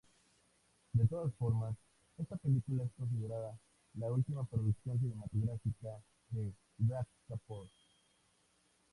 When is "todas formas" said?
1.07-1.75